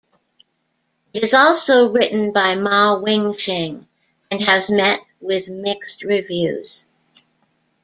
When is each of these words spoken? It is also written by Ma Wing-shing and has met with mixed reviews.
It 1.13 1.23
is 1.23 1.35
also 1.35 1.91
written 1.93 2.33
by 2.33 2.55
Ma 2.55 2.97
Wing-shing 2.97 3.87
and 4.31 4.41
has 4.41 4.71
met 4.71 4.99
with 5.19 5.51
mixed 5.51 6.01
reviews. 6.03 6.87